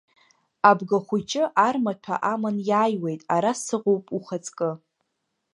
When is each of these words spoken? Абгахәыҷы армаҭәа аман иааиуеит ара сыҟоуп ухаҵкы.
Абгахәыҷы 0.69 1.43
армаҭәа 1.67 2.15
аман 2.33 2.57
иааиуеит 2.69 3.21
ара 3.35 3.51
сыҟоуп 3.65 4.05
ухаҵкы. 4.17 4.69